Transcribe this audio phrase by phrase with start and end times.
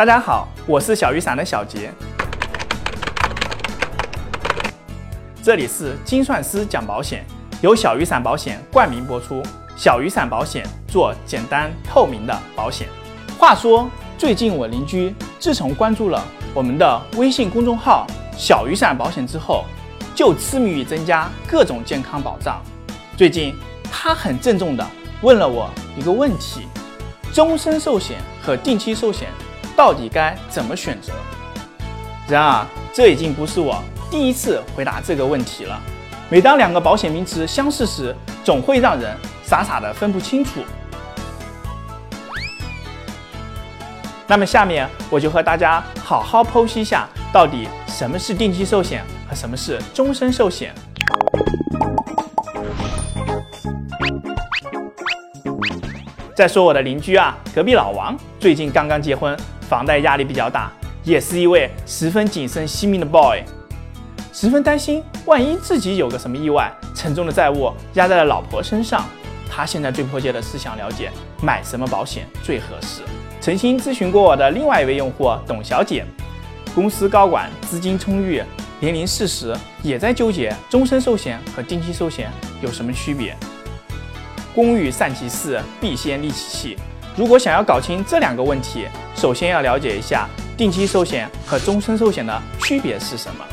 [0.00, 1.92] 大家好，我是小雨伞的小杰，
[5.42, 7.22] 这里是精算师讲保险，
[7.60, 9.42] 由小雨伞保险冠名播出。
[9.76, 12.88] 小雨伞保险做简单透明的保险。
[13.38, 18.06] 话说，最近我邻居自从关注了我们的微信公众号
[18.38, 19.66] “小雨伞保险”之后，
[20.14, 22.58] 就痴迷于增加各种健康保障。
[23.18, 23.54] 最近，
[23.92, 24.86] 他很郑重地
[25.20, 26.62] 问了我一个问题：
[27.34, 29.28] 终身寿险和定期寿险。
[29.76, 31.12] 到底该怎么选择？
[32.28, 35.80] 然而，这已经不是我第一次回答这个问题了。
[36.28, 40.60] 每当两个保险名词相似时，总会让人傻傻的分不清楚。
[44.28, 50.72] 那么，下面我就和大家好好剖析一下，到底什么是定期寿险和什么是终身寿险。
[56.32, 59.36] 再说我的邻居啊，隔壁老王最近刚刚结婚。
[59.70, 60.68] 房贷压力比较大，
[61.04, 63.40] 也是一位十分谨慎惜命的 boy，
[64.32, 69.04] 十分担心，万一自己有个什么意外，沉重的债务压在了老婆身上。
[69.48, 73.02] 他现在最迫切的是想了解买什么保险最合适。
[73.40, 76.04] 曾经咨询过我的另外一位用户董小姐，
[76.74, 78.42] 公司高管，资金充裕，
[78.80, 82.28] 年龄四十，也在纠结终身寿险和定期寿险
[82.60, 83.36] 有什么区别。
[84.52, 86.76] 工欲善其事，必先利其器。
[87.20, 90.26] 如果想要搞清这两个问题，首先要了解一下
[90.56, 93.44] 定期寿险和终身寿险的区别是什么。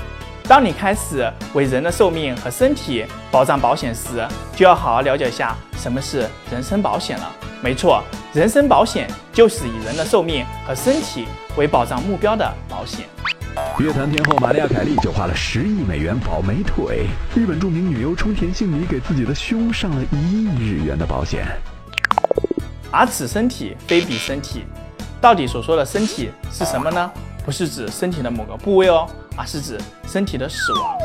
[0.48, 7.30] 当你开始为人的寿命和身体保障保险时，就要好好了解一下什么是人身保险了。
[7.62, 8.02] 没错，
[8.32, 11.26] 人身保险就是以人的寿命和身体
[11.58, 13.06] 为保障目标的保险。
[13.80, 21.45] 乐坛天后玛利亚凯莉就花了十亿美元保美腿，日本著名女优冲田杏里给自己的胸上了一亿日元的保险。
[22.92, 24.64] 而此身体非彼身体，
[25.20, 27.11] 到底所说的身体是什么呢？
[27.45, 30.98] 不是指身体的某个部位哦，而是指身体的死亡。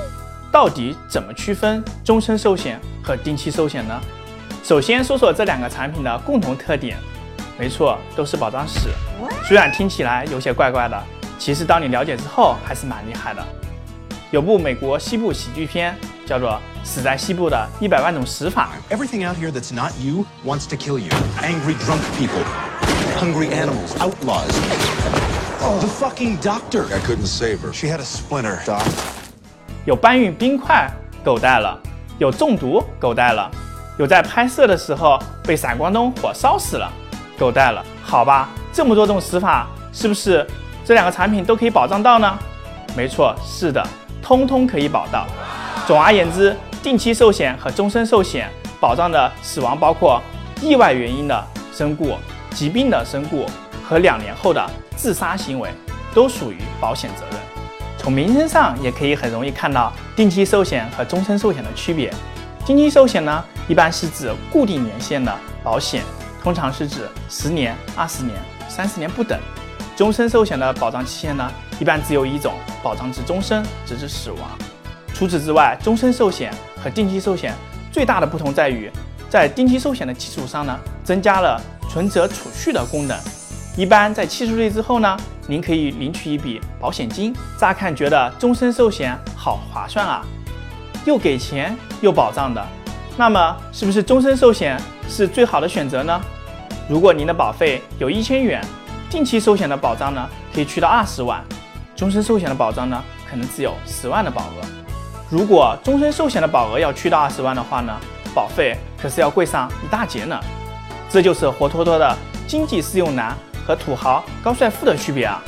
[0.50, 4.00] 到底怎么区分终身寿险和定期寿险呢？
[4.62, 6.96] 首先说说这两个产品的共同特点，
[7.58, 8.88] 没错，都是保障死。
[9.44, 11.02] 虽然听起来有些怪怪的，
[11.38, 13.44] 其实当你了解之后还是蛮厉害的。
[14.30, 15.96] 有部美国西部喜剧片
[16.26, 16.60] 叫做。
[16.84, 18.70] 死在西部的一百万种死法。
[18.90, 21.10] Everything out here that's not you wants to kill you.
[21.40, 22.42] Angry drunk people,
[23.18, 24.50] hungry animals, outlaws.
[25.60, 26.86] Oh, the fucking doctor.
[26.92, 27.72] I couldn't save her.
[27.72, 28.82] She had a splinter, doc.
[29.84, 30.90] 有搬运冰块，
[31.24, 31.78] 狗带了；
[32.18, 33.48] 有中毒，狗带了；
[33.96, 36.90] 有在拍摄的时候被闪光灯火烧死了，
[37.38, 37.84] 狗带了。
[38.02, 40.44] 好吧，这么多种死法，是不是
[40.84, 42.38] 这两个产品都可以保障到呢？
[42.96, 43.86] 没错，是的，
[44.20, 45.26] 通通可以保到。
[45.86, 46.56] 总而言之。
[46.82, 48.50] 定期寿险和终身寿险
[48.80, 50.20] 保障的死亡包括
[50.60, 52.16] 意外原因的身故、
[52.50, 53.46] 疾病的身故
[53.84, 55.70] 和两年后的自杀行为，
[56.12, 57.40] 都属于保险责任。
[57.96, 62.12] 从名称上也可以很容易看到定期寿险和终身寿险的区别。
[62.66, 65.32] 定期寿险呢，一般是指固定年限的
[65.62, 66.02] 保险，
[66.42, 68.36] 通常是指十年、二十年、
[68.68, 69.38] 三十年不等。
[69.96, 74.71] 终身寿险的保障期限呢，一般只有一种，保障至终身，直至死亡。
[75.14, 76.52] 除此之外，终身寿险
[76.82, 77.54] 和定期寿险
[77.92, 78.90] 最大的不同在于，
[79.28, 83.16] 在定期寿险的基础上呢，增加了存折储蓄的功能。
[83.76, 87.34] 一般在七十岁之后呢，您可以领取一笔保险金。
[87.58, 90.24] 乍看觉得终身寿险好划算啊，
[91.04, 92.66] 又给钱又保障的，
[93.16, 96.20] 那么是不是终身寿险是最好的选择呢？
[96.88, 98.62] 如果您的保费有一千元，
[99.08, 101.42] 定期寿险的保障呢可以去到二十万，
[101.94, 104.81] 终身寿险的保障呢可能只有十万的保额。
[105.32, 107.98] 如果终身寿险的保额要去到二十万的话呢，
[108.34, 110.38] 保费可是要贵上一大截呢。
[111.08, 112.14] 这就是活脱脱的
[112.46, 113.34] 经济适用男
[113.66, 115.42] 和土豪高帅富的区别啊！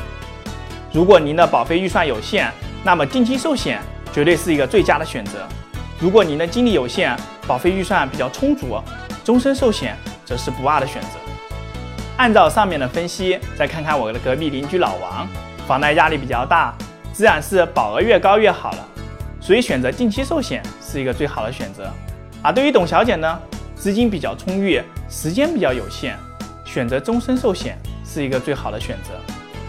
[0.90, 2.50] 如果您的保费预算有限，
[2.82, 3.78] 那么定期寿险
[4.10, 5.32] 绝对是一个最佳的选择；
[6.00, 7.14] 如果您的精力有限，
[7.46, 8.80] 保费预算比较充足，
[9.22, 9.94] 终身寿险
[10.24, 11.08] 则是不二的选择。
[12.16, 15.28] 按照上面的分析，再看看我的隔壁邻居老王，
[15.66, 16.72] 房贷压力比较大，
[17.12, 18.88] 自然是保额越高越好了。
[19.44, 21.90] 所以选择定期寿险是一个最好的选择，
[22.42, 23.38] 而对于董小姐呢，
[23.76, 26.16] 资金比较充裕，时间比较有限，
[26.64, 29.10] 选择终身寿险是一个最好的选择。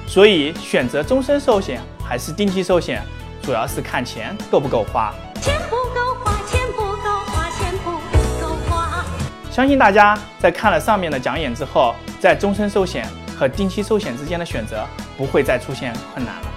[0.07, 3.03] 所以选择终身寿险还是定期寿险，
[3.41, 5.13] 主要是看钱够不够花。
[5.41, 7.91] 钱不够花，钱不够花，钱不
[8.41, 9.03] 够花。
[9.51, 13.05] 相信大家在看了上面的讲演之后，在终身寿险
[13.37, 14.87] 和定期寿险之间的选择
[15.17, 16.54] 不会再出现困难了。